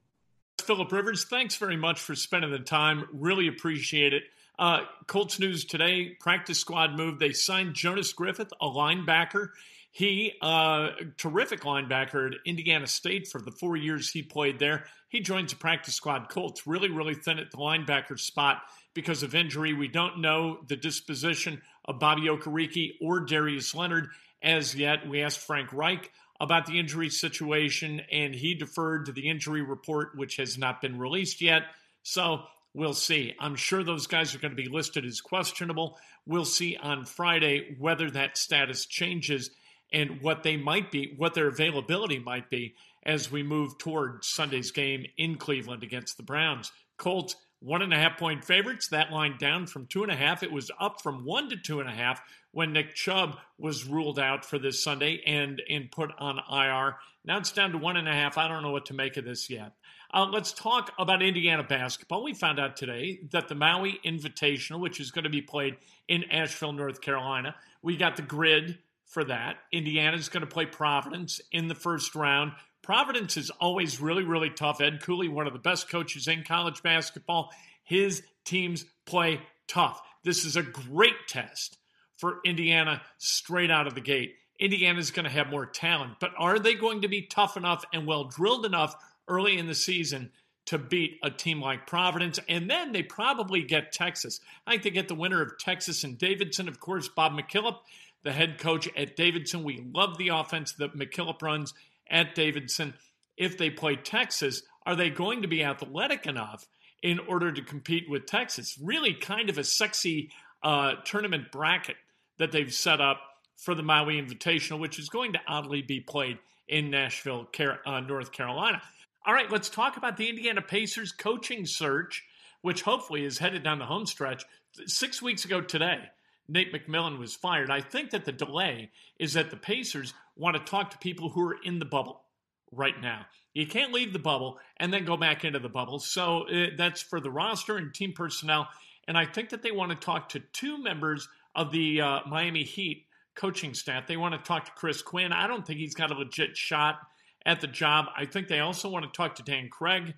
Philip 0.61 0.91
Rivers, 0.91 1.25
thanks 1.25 1.55
very 1.55 1.75
much 1.75 1.99
for 1.99 2.15
spending 2.15 2.51
the 2.51 2.59
time. 2.59 3.07
Really 3.11 3.47
appreciate 3.47 4.13
it. 4.13 4.23
Uh, 4.59 4.81
Colts 5.07 5.39
news 5.39 5.65
today: 5.65 6.15
practice 6.19 6.59
squad 6.59 6.95
move. 6.95 7.19
They 7.19 7.33
signed 7.33 7.73
Jonas 7.73 8.13
Griffith, 8.13 8.53
a 8.61 8.65
linebacker. 8.65 9.49
He, 9.93 10.33
uh, 10.41 10.91
terrific 11.17 11.61
linebacker 11.61 12.27
at 12.27 12.39
Indiana 12.45 12.87
State 12.87 13.27
for 13.27 13.41
the 13.41 13.51
four 13.51 13.75
years 13.75 14.09
he 14.09 14.23
played 14.23 14.57
there. 14.57 14.85
He 15.09 15.19
joins 15.19 15.51
the 15.51 15.57
practice 15.57 15.95
squad 15.95 16.29
Colts. 16.29 16.65
Really, 16.65 16.89
really 16.89 17.13
thin 17.13 17.39
at 17.39 17.51
the 17.51 17.57
linebacker 17.57 18.17
spot 18.17 18.61
because 18.93 19.21
of 19.21 19.35
injury. 19.35 19.73
We 19.73 19.89
don't 19.89 20.21
know 20.21 20.59
the 20.67 20.77
disposition 20.77 21.61
of 21.83 21.99
Bobby 21.99 22.23
Okereke 22.23 22.93
or 23.01 23.19
Darius 23.19 23.75
Leonard 23.75 24.07
as 24.41 24.73
yet. 24.73 25.07
We 25.09 25.23
asked 25.23 25.39
Frank 25.39 25.73
Reich 25.73 26.09
about 26.39 26.65
the 26.65 26.79
injury 26.79 27.09
situation, 27.09 28.01
and 28.11 28.33
he 28.33 28.55
deferred 28.55 29.07
to 29.07 29.11
the 29.11 29.29
injury 29.29 29.61
report, 29.61 30.15
which 30.15 30.37
has 30.37 30.57
not 30.57 30.81
been 30.81 30.97
released 30.97 31.41
yet. 31.41 31.63
So 32.03 32.43
we'll 32.73 32.93
see. 32.93 33.35
I'm 33.39 33.55
sure 33.55 33.83
those 33.83 34.07
guys 34.07 34.33
are 34.33 34.39
going 34.39 34.55
to 34.55 34.63
be 34.63 34.69
listed 34.69 35.05
as 35.05 35.19
questionable. 35.19 35.97
We'll 36.25 36.45
see 36.45 36.77
on 36.77 37.05
Friday 37.05 37.75
whether 37.77 38.09
that 38.11 38.37
status 38.37 38.85
changes 38.85 39.51
and 39.91 40.21
what 40.21 40.43
they 40.43 40.57
might 40.57 40.91
be, 40.91 41.13
what 41.17 41.33
their 41.33 41.47
availability 41.47 42.19
might 42.19 42.49
be 42.49 42.75
as 43.03 43.31
we 43.31 43.43
move 43.43 43.77
toward 43.77 44.23
Sunday's 44.23 44.71
game 44.71 45.05
in 45.17 45.37
Cleveland 45.37 45.83
against 45.83 46.17
the 46.17 46.23
Browns. 46.23 46.71
Colts, 46.97 47.35
one 47.59 47.81
and 47.81 47.93
a 47.93 47.97
half 47.97 48.17
point 48.17 48.43
favorites. 48.43 48.89
That 48.89 49.11
line 49.11 49.37
down 49.39 49.67
from 49.67 49.85
two 49.85 50.03
and 50.03 50.11
a 50.11 50.15
half. 50.15 50.43
It 50.43 50.51
was 50.51 50.71
up 50.79 51.01
from 51.01 51.25
one 51.25 51.49
to 51.49 51.57
two 51.57 51.79
and 51.79 51.89
a 51.89 51.93
half 51.93 52.21
when 52.51 52.73
Nick 52.73 52.95
Chubb 52.95 53.37
was 53.57 53.85
ruled 53.85 54.19
out 54.19 54.45
for 54.45 54.59
this 54.59 54.83
Sunday 54.83 55.21
and, 55.25 55.61
and 55.69 55.91
put 55.91 56.11
on 56.17 56.37
IR. 56.37 56.97
Now 57.23 57.37
it's 57.37 57.51
down 57.51 57.71
to 57.71 57.77
one 57.77 57.97
and 57.97 58.07
a 58.09 58.13
half. 58.13 58.37
I 58.37 58.47
don't 58.47 58.63
know 58.63 58.71
what 58.71 58.87
to 58.87 58.93
make 58.93 59.17
of 59.17 59.25
this 59.25 59.49
yet. 59.49 59.73
Uh, 60.13 60.25
let's 60.25 60.51
talk 60.51 60.91
about 60.99 61.21
Indiana 61.21 61.63
basketball. 61.63 62.23
We 62.23 62.33
found 62.33 62.59
out 62.59 62.75
today 62.75 63.19
that 63.31 63.47
the 63.47 63.55
Maui 63.55 63.99
Invitational, 64.05 64.79
which 64.79 64.99
is 64.99 65.11
going 65.11 65.23
to 65.23 65.29
be 65.29 65.41
played 65.41 65.77
in 66.07 66.25
Asheville, 66.25 66.73
North 66.73 66.99
Carolina, 66.99 67.55
we 67.81 67.95
got 67.95 68.17
the 68.17 68.21
grid 68.21 68.77
for 69.11 69.25
that. 69.25 69.57
Indiana's 69.73 70.29
going 70.29 70.41
to 70.41 70.47
play 70.47 70.65
Providence 70.65 71.41
in 71.51 71.67
the 71.67 71.75
first 71.75 72.15
round. 72.15 72.53
Providence 72.81 73.37
is 73.37 73.51
always 73.51 74.01
really, 74.01 74.23
really 74.23 74.49
tough. 74.49 74.81
Ed 74.81 75.01
Cooley, 75.03 75.27
one 75.27 75.47
of 75.47 75.53
the 75.53 75.59
best 75.59 75.89
coaches 75.89 76.27
in 76.27 76.43
college 76.43 76.81
basketball, 76.81 77.51
his 77.83 78.23
teams 78.45 78.85
play 79.05 79.41
tough. 79.67 80.01
This 80.23 80.45
is 80.45 80.55
a 80.55 80.63
great 80.63 81.27
test 81.27 81.77
for 82.15 82.39
Indiana 82.45 83.01
straight 83.17 83.69
out 83.69 83.85
of 83.85 83.95
the 83.95 84.01
gate. 84.01 84.35
Indiana's 84.59 85.11
going 85.11 85.25
to 85.25 85.31
have 85.31 85.49
more 85.49 85.65
talent, 85.65 86.13
but 86.21 86.31
are 86.37 86.57
they 86.57 86.75
going 86.75 87.01
to 87.01 87.07
be 87.07 87.23
tough 87.23 87.57
enough 87.57 87.83
and 87.93 88.07
well 88.07 88.25
drilled 88.25 88.65
enough 88.65 88.95
early 89.27 89.57
in 89.57 89.67
the 89.67 89.75
season 89.75 90.31
to 90.67 90.77
beat 90.77 91.17
a 91.23 91.29
team 91.31 91.59
like 91.59 91.87
Providence? 91.87 92.39
And 92.47 92.69
then 92.69 92.93
they 92.93 93.03
probably 93.03 93.63
get 93.63 93.91
Texas. 93.91 94.39
I 94.65 94.71
think 94.71 94.83
they 94.83 94.89
get 94.91 95.07
the 95.09 95.15
winner 95.15 95.41
of 95.41 95.57
Texas 95.59 96.03
and 96.03 96.17
Davidson. 96.17 96.67
Of 96.67 96.79
course, 96.79 97.09
Bob 97.09 97.33
McKillop 97.33 97.79
the 98.23 98.31
head 98.31 98.57
coach 98.57 98.87
at 98.95 99.15
Davidson. 99.15 99.63
We 99.63 99.83
love 99.93 100.17
the 100.17 100.29
offense 100.29 100.73
that 100.73 100.95
McKillop 100.95 101.41
runs 101.41 101.73
at 102.09 102.35
Davidson. 102.35 102.93
If 103.37 103.57
they 103.57 103.69
play 103.69 103.95
Texas, 103.95 104.63
are 104.85 104.95
they 104.95 105.09
going 105.09 105.41
to 105.41 105.47
be 105.47 105.63
athletic 105.63 106.25
enough 106.27 106.67
in 107.01 107.19
order 107.19 107.51
to 107.51 107.61
compete 107.61 108.09
with 108.09 108.25
Texas? 108.25 108.77
Really, 108.81 109.13
kind 109.13 109.49
of 109.49 109.57
a 109.57 109.63
sexy 109.63 110.29
uh, 110.63 110.93
tournament 111.05 111.51
bracket 111.51 111.95
that 112.37 112.51
they've 112.51 112.73
set 112.73 113.01
up 113.01 113.21
for 113.57 113.75
the 113.75 113.83
Maui 113.83 114.21
Invitational, 114.21 114.79
which 114.79 114.99
is 114.99 115.09
going 115.09 115.33
to 115.33 115.39
oddly 115.47 115.81
be 115.81 115.99
played 115.99 116.37
in 116.67 116.93
Asheville, 116.93 117.47
uh, 117.85 117.99
North 118.01 118.31
Carolina. 118.31 118.81
All 119.25 119.33
right, 119.33 119.51
let's 119.51 119.69
talk 119.69 119.97
about 119.97 120.17
the 120.17 120.29
Indiana 120.29 120.61
Pacers 120.61 121.11
coaching 121.11 121.65
search, 121.65 122.23
which 122.61 122.81
hopefully 122.81 123.23
is 123.23 123.37
headed 123.37 123.63
down 123.63 123.77
the 123.77 123.85
home 123.85 124.05
stretch. 124.05 124.43
Six 124.87 125.21
weeks 125.21 125.45
ago 125.45 125.61
today, 125.61 125.99
Nate 126.47 126.73
McMillan 126.73 127.17
was 127.19 127.35
fired. 127.35 127.69
I 127.69 127.81
think 127.81 128.11
that 128.11 128.25
the 128.25 128.31
delay 128.31 128.91
is 129.19 129.33
that 129.33 129.49
the 129.49 129.57
Pacers 129.57 130.13
want 130.35 130.57
to 130.57 130.63
talk 130.63 130.91
to 130.91 130.97
people 130.97 131.29
who 131.29 131.47
are 131.47 131.57
in 131.63 131.79
the 131.79 131.85
bubble 131.85 132.23
right 132.71 132.99
now. 133.01 133.25
You 133.53 133.67
can't 133.67 133.93
leave 133.93 134.13
the 134.13 134.19
bubble 134.19 134.57
and 134.77 134.93
then 134.93 135.05
go 135.05 135.17
back 135.17 135.43
into 135.43 135.59
the 135.59 135.69
bubble. 135.69 135.99
So 135.99 136.47
uh, 136.47 136.67
that's 136.77 137.01
for 137.01 137.19
the 137.19 137.31
roster 137.31 137.77
and 137.77 137.93
team 137.93 138.13
personnel. 138.13 138.67
And 139.07 139.17
I 139.17 139.25
think 139.25 139.49
that 139.49 139.61
they 139.61 139.71
want 139.71 139.91
to 139.91 139.97
talk 139.97 140.29
to 140.29 140.39
two 140.53 140.81
members 140.81 141.27
of 141.55 141.71
the 141.71 142.01
uh, 142.01 142.19
Miami 142.27 142.63
Heat 142.63 143.05
coaching 143.35 143.73
staff. 143.73 144.07
They 144.07 144.17
want 144.17 144.33
to 144.33 144.47
talk 144.47 144.65
to 144.65 144.71
Chris 144.71 145.01
Quinn. 145.01 145.33
I 145.33 145.47
don't 145.47 145.65
think 145.65 145.79
he's 145.79 145.95
got 145.95 146.11
a 146.11 146.15
legit 146.15 146.55
shot 146.55 146.99
at 147.45 147.61
the 147.61 147.67
job. 147.67 148.05
I 148.15 148.25
think 148.25 148.47
they 148.47 148.59
also 148.59 148.89
want 148.89 149.05
to 149.05 149.11
talk 149.15 149.35
to 149.35 149.43
Dan 149.43 149.69
Craig. 149.69 150.13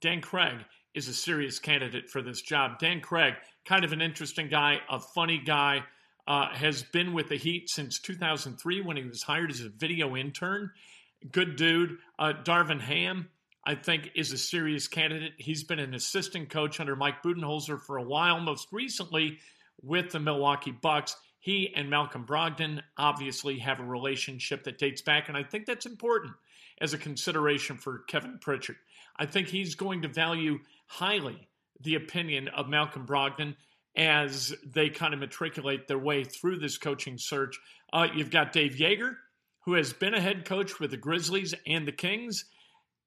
Dan 0.00 0.20
Craig 0.20 0.58
is 0.94 1.08
a 1.08 1.14
serious 1.14 1.58
candidate 1.58 2.10
for 2.10 2.22
this 2.22 2.42
job. 2.42 2.78
Dan 2.78 3.00
Craig, 3.00 3.34
kind 3.64 3.84
of 3.84 3.92
an 3.92 4.02
interesting 4.02 4.48
guy, 4.48 4.78
a 4.90 5.00
funny 5.00 5.38
guy, 5.38 5.82
uh, 6.26 6.48
has 6.54 6.82
been 6.82 7.12
with 7.12 7.28
the 7.28 7.36
Heat 7.36 7.68
since 7.68 7.98
2003 7.98 8.80
when 8.82 8.96
he 8.96 9.04
was 9.04 9.22
hired 9.22 9.50
as 9.50 9.60
a 9.60 9.68
video 9.68 10.16
intern. 10.16 10.70
Good 11.30 11.56
dude. 11.56 11.98
Uh, 12.18 12.32
Darvin 12.44 12.80
Ham, 12.80 13.28
I 13.64 13.74
think, 13.74 14.10
is 14.14 14.32
a 14.32 14.38
serious 14.38 14.88
candidate. 14.88 15.32
He's 15.38 15.64
been 15.64 15.78
an 15.78 15.94
assistant 15.94 16.50
coach 16.50 16.80
under 16.80 16.96
Mike 16.96 17.22
Budenholzer 17.22 17.80
for 17.80 17.96
a 17.96 18.02
while, 18.02 18.40
most 18.40 18.68
recently 18.72 19.38
with 19.82 20.10
the 20.10 20.20
Milwaukee 20.20 20.72
Bucks. 20.72 21.16
He 21.40 21.72
and 21.74 21.90
Malcolm 21.90 22.24
Brogdon 22.24 22.82
obviously 22.96 23.58
have 23.58 23.80
a 23.80 23.84
relationship 23.84 24.64
that 24.64 24.78
dates 24.78 25.02
back, 25.02 25.28
and 25.28 25.36
I 25.36 25.42
think 25.42 25.66
that's 25.66 25.86
important 25.86 26.34
as 26.80 26.94
a 26.94 26.98
consideration 26.98 27.76
for 27.76 28.00
Kevin 28.06 28.38
Pritchard. 28.40 28.76
I 29.22 29.26
think 29.26 29.46
he's 29.46 29.76
going 29.76 30.02
to 30.02 30.08
value 30.08 30.58
highly 30.88 31.46
the 31.80 31.94
opinion 31.94 32.48
of 32.48 32.68
Malcolm 32.68 33.06
Brogdon 33.06 33.54
as 33.94 34.52
they 34.66 34.88
kind 34.88 35.14
of 35.14 35.20
matriculate 35.20 35.86
their 35.86 35.96
way 35.98 36.24
through 36.24 36.58
this 36.58 36.76
coaching 36.76 37.16
search. 37.18 37.56
Uh, 37.92 38.08
you've 38.12 38.32
got 38.32 38.52
Dave 38.52 38.72
Joerger, 38.72 39.14
who 39.60 39.74
has 39.74 39.92
been 39.92 40.12
a 40.12 40.20
head 40.20 40.44
coach 40.44 40.80
with 40.80 40.90
the 40.90 40.96
Grizzlies 40.96 41.54
and 41.68 41.86
the 41.86 41.92
Kings. 41.92 42.46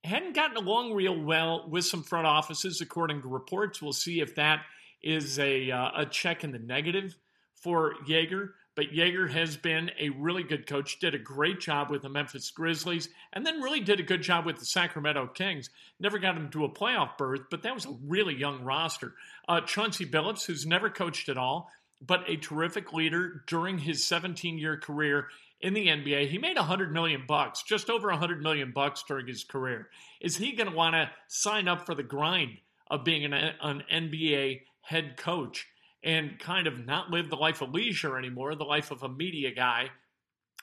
Hadn't 0.05 0.35
gotten 0.35 0.55
along 0.55 0.93
real 0.93 1.21
well 1.21 1.67
with 1.67 1.83
some 1.83 2.01
front 2.01 2.27
offices, 2.27 2.79
according 2.79 3.21
to 3.23 3.27
reports. 3.27 3.81
We'll 3.81 3.91
see 3.91 4.21
if 4.21 4.35
that 4.35 4.61
is 5.03 5.37
a, 5.37 5.69
uh, 5.69 5.89
a 5.97 6.05
check 6.05 6.45
in 6.45 6.53
the 6.53 6.59
negative 6.59 7.13
for 7.55 7.95
Joerger. 8.07 8.51
But 8.75 8.91
Joerger 8.91 9.29
has 9.29 9.55
been 9.55 9.91
a 9.97 10.09
really 10.09 10.43
good 10.43 10.67
coach, 10.67 10.99
did 10.99 11.15
a 11.15 11.19
great 11.19 11.61
job 11.61 11.89
with 11.89 12.01
the 12.01 12.09
Memphis 12.09 12.51
Grizzlies, 12.51 13.07
and 13.31 13.45
then 13.45 13.61
really 13.61 13.79
did 13.79 14.01
a 14.01 14.03
good 14.03 14.21
job 14.21 14.45
with 14.45 14.57
the 14.57 14.65
Sacramento 14.65 15.27
Kings. 15.27 15.69
Never 15.99 16.19
got 16.19 16.35
them 16.35 16.49
to 16.51 16.65
a 16.65 16.69
playoff 16.69 17.17
berth, 17.17 17.43
but 17.49 17.63
that 17.63 17.73
was 17.73 17.85
a 17.85 17.97
really 18.05 18.35
young 18.35 18.63
roster. 18.63 19.13
Uh, 19.47 19.61
Chauncey 19.61 20.05
Billups, 20.05 20.45
who's 20.45 20.65
never 20.65 20.89
coached 20.89 21.29
at 21.29 21.37
all, 21.37 21.71
but 22.05 22.29
a 22.29 22.35
terrific 22.35 22.91
leader 22.91 23.43
during 23.47 23.77
his 23.77 24.05
17 24.05 24.57
year 24.57 24.77
career 24.77 25.27
in 25.61 25.73
the 25.73 25.87
NBA. 25.87 26.27
He 26.27 26.37
made 26.37 26.57
100 26.57 26.91
million 26.91 27.23
bucks, 27.27 27.63
just 27.63 27.89
over 27.89 28.09
100 28.09 28.41
million 28.41 28.71
bucks 28.71 29.03
during 29.07 29.27
his 29.27 29.43
career. 29.43 29.89
Is 30.19 30.35
he 30.35 30.51
going 30.51 30.69
to 30.69 30.75
want 30.75 30.95
to 30.95 31.09
sign 31.27 31.67
up 31.67 31.85
for 31.85 31.95
the 31.95 32.03
grind 32.03 32.57
of 32.91 33.03
being 33.03 33.23
an, 33.25 33.33
an 33.33 33.83
NBA 33.91 34.61
head 34.81 35.17
coach? 35.17 35.65
And 36.05 36.37
kind 36.39 36.67
of 36.67 36.85
not 36.85 37.09
live 37.09 37.29
the 37.29 37.35
life 37.35 37.61
of 37.61 37.73
leisure 37.73 38.17
anymore, 38.17 38.53
the 38.55 38.63
life 38.63 38.91
of 38.91 39.03
a 39.03 39.09
media 39.09 39.51
guy. 39.53 39.89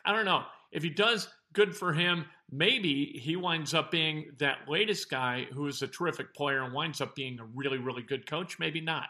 I 0.05 0.13
don't 0.13 0.25
know. 0.25 0.45
If 0.71 0.85
he 0.85 0.89
does, 0.89 1.29
good 1.53 1.77
for 1.77 1.93
him. 1.93 2.27
Maybe 2.51 3.21
he 3.21 3.35
winds 3.37 3.75
up 3.75 3.91
being 3.91 4.31
that 4.39 4.69
latest 4.69 5.11
guy 5.11 5.47
who 5.53 5.67
is 5.67 5.83
a 5.83 5.89
terrific 5.89 6.33
player 6.35 6.63
and 6.63 6.73
winds 6.73 7.01
up 7.01 7.17
being 7.17 7.41
a 7.41 7.45
really, 7.45 7.79
really 7.79 8.03
good 8.03 8.25
coach. 8.25 8.59
Maybe 8.59 8.81
not. 8.81 9.07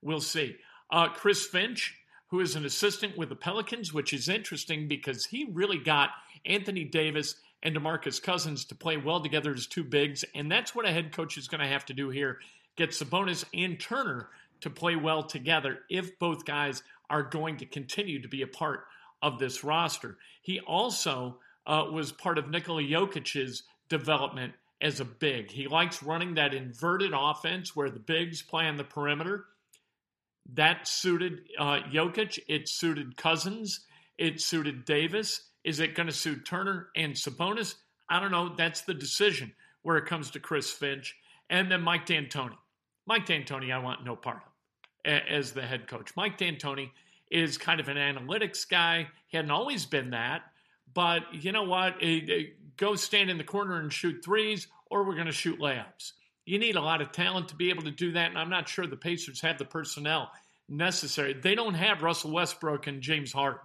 We'll 0.00 0.20
see. 0.20 0.56
Uh, 0.90 1.08
Chris 1.08 1.46
Finch, 1.46 1.98
who 2.28 2.40
is 2.40 2.54
an 2.54 2.64
assistant 2.64 3.18
with 3.18 3.28
the 3.28 3.36
Pelicans, 3.36 3.92
which 3.92 4.12
is 4.12 4.28
interesting 4.28 4.88
because 4.88 5.26
he 5.26 5.48
really 5.52 5.78
got 5.78 6.10
Anthony 6.46 6.84
Davis 6.84 7.34
and 7.62 7.74
DeMarcus 7.74 8.22
Cousins 8.22 8.64
to 8.66 8.74
play 8.74 8.96
well 8.96 9.20
together 9.20 9.52
as 9.52 9.66
two 9.66 9.84
bigs. 9.84 10.24
And 10.34 10.50
that's 10.50 10.74
what 10.74 10.86
a 10.86 10.92
head 10.92 11.12
coach 11.12 11.36
is 11.36 11.48
going 11.48 11.60
to 11.60 11.66
have 11.66 11.86
to 11.86 11.94
do 11.94 12.10
here 12.10 12.38
get 12.76 12.90
Sabonis 12.90 13.44
and 13.52 13.78
Turner 13.78 14.28
to 14.62 14.70
play 14.70 14.96
well 14.96 15.22
together 15.22 15.80
if 15.90 16.18
both 16.18 16.44
guys 16.44 16.82
are 17.10 17.22
going 17.22 17.58
to 17.58 17.66
continue 17.66 18.22
to 18.22 18.28
be 18.28 18.42
a 18.42 18.46
part 18.46 18.84
of 19.20 19.38
this 19.38 19.62
roster. 19.62 20.18
He 20.40 20.60
also 20.60 21.38
uh, 21.66 21.86
was 21.92 22.10
part 22.10 22.38
of 22.38 22.48
Nikola 22.48 22.82
Jokic's 22.82 23.62
development 23.88 24.54
as 24.80 25.00
a 25.00 25.04
big. 25.04 25.50
He 25.50 25.68
likes 25.68 26.02
running 26.02 26.34
that 26.34 26.54
inverted 26.54 27.12
offense 27.14 27.76
where 27.76 27.90
the 27.90 28.00
bigs 28.00 28.42
play 28.42 28.66
on 28.66 28.76
the 28.76 28.84
perimeter. 28.84 29.44
That 30.54 30.88
suited 30.88 31.40
uh, 31.58 31.80
Jokic. 31.92 32.38
It 32.48 32.68
suited 32.68 33.16
Cousins. 33.16 33.80
It 34.18 34.40
suited 34.40 34.84
Davis. 34.84 35.48
Is 35.62 35.78
it 35.78 35.94
going 35.94 36.08
to 36.08 36.12
suit 36.12 36.44
Turner 36.44 36.88
and 36.96 37.14
Sabonis? 37.14 37.76
I 38.08 38.18
don't 38.18 38.32
know. 38.32 38.54
That's 38.56 38.82
the 38.82 38.94
decision 38.94 39.52
where 39.82 39.96
it 39.96 40.06
comes 40.06 40.32
to 40.32 40.40
Chris 40.40 40.70
Finch. 40.70 41.14
And 41.48 41.70
then 41.70 41.82
Mike 41.82 42.06
D'Antoni. 42.06 42.56
Mike 43.06 43.26
D'Antoni, 43.26 43.72
I 43.72 43.78
want 43.78 44.04
no 44.04 44.16
part 44.16 44.38
of 44.38 44.51
as 45.04 45.52
the 45.52 45.62
head 45.62 45.86
coach. 45.86 46.12
Mike 46.16 46.38
D'Antoni 46.38 46.90
is 47.30 47.58
kind 47.58 47.80
of 47.80 47.88
an 47.88 47.96
analytics 47.96 48.68
guy. 48.68 49.08
He 49.28 49.36
hadn't 49.36 49.50
always 49.50 49.86
been 49.86 50.10
that. 50.10 50.42
But 50.94 51.22
you 51.32 51.52
know 51.52 51.64
what? 51.64 51.96
Go 52.76 52.94
stand 52.96 53.30
in 53.30 53.38
the 53.38 53.44
corner 53.44 53.78
and 53.80 53.92
shoot 53.92 54.22
threes, 54.24 54.68
or 54.90 55.04
we're 55.04 55.14
going 55.14 55.26
to 55.26 55.32
shoot 55.32 55.58
layups. 55.58 56.12
You 56.44 56.58
need 56.58 56.76
a 56.76 56.82
lot 56.82 57.00
of 57.00 57.12
talent 57.12 57.48
to 57.48 57.54
be 57.54 57.70
able 57.70 57.84
to 57.84 57.90
do 57.90 58.12
that, 58.12 58.28
and 58.28 58.38
I'm 58.38 58.50
not 58.50 58.68
sure 58.68 58.86
the 58.86 58.96
Pacers 58.96 59.40
have 59.40 59.58
the 59.58 59.64
personnel 59.64 60.30
necessary. 60.68 61.34
They 61.34 61.54
don't 61.54 61.74
have 61.74 62.02
Russell 62.02 62.32
Westbrook 62.32 62.86
and 62.86 63.00
James 63.00 63.32
Harden 63.32 63.60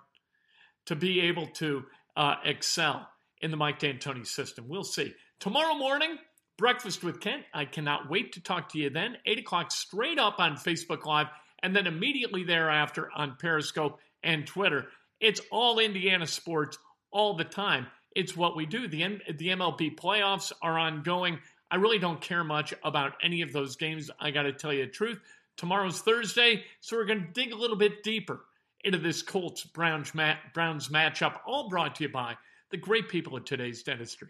to 0.86 0.96
be 0.96 1.22
able 1.22 1.48
to 1.48 1.84
uh, 2.16 2.36
excel 2.46 3.08
in 3.42 3.52
the 3.52 3.58
Mike 3.58 3.80
D'Antoni 3.80 4.26
system. 4.26 4.66
We'll 4.68 4.84
see. 4.84 5.14
Tomorrow 5.40 5.76
morning, 5.76 6.18
breakfast 6.58 7.04
with 7.04 7.20
Kent. 7.20 7.44
I 7.54 7.66
cannot 7.66 8.10
wait 8.10 8.34
to 8.34 8.42
talk 8.42 8.70
to 8.70 8.80
you 8.80 8.90
then. 8.90 9.18
8 9.26 9.40
o'clock 9.40 9.72
straight 9.72 10.20
up 10.20 10.40
on 10.40 10.56
Facebook 10.56 11.06
Live, 11.06 11.28
and 11.64 11.76
then 11.76 11.88
immediately 11.88 12.44
thereafter 12.44 13.10
on 13.16 13.38
Periscope 13.40 14.00
and 14.24 14.46
Twitter. 14.46 14.88
It's 15.20 15.42
all 15.52 15.80
Indiana 15.80 16.28
sports 16.28 16.78
all 17.12 17.36
the 17.36 17.44
time. 17.44 17.88
It's 18.16 18.36
what 18.36 18.56
we 18.56 18.66
do. 18.66 18.88
The, 18.88 19.04
M- 19.04 19.22
the 19.38 19.50
MLB 19.50 19.96
playoffs 19.96 20.52
are 20.62 20.78
ongoing. 20.78 21.40
I 21.70 21.76
really 21.76 22.00
don't 22.00 22.22
care 22.22 22.44
much 22.44 22.74
about 22.84 23.14
any 23.22 23.42
of 23.42 23.54
those 23.54 23.76
games. 23.76 24.10
I 24.20 24.32
got 24.32 24.44
to 24.44 24.54
tell 24.54 24.74
you 24.74 24.86
the 24.86 24.92
truth. 24.92 25.20
Tomorrow's 25.58 26.02
Thursday, 26.02 26.64
so 26.82 26.96
we're 26.96 27.06
going 27.06 27.26
to 27.26 27.34
dig 27.34 27.52
a 27.52 27.58
little 27.58 27.76
bit 27.76 28.04
deeper 28.04 28.42
into 28.84 29.00
this 29.00 29.22
Colts 29.22 29.64
Browns, 29.64 30.12
matchup, 30.12 31.40
all 31.46 31.68
brought 31.68 31.96
to 31.96 32.04
you 32.04 32.10
by 32.10 32.36
the 32.70 32.78
great 32.78 33.10
people 33.10 33.36
at 33.38 33.46
today's 33.46 33.84
dentistry. 33.84 34.30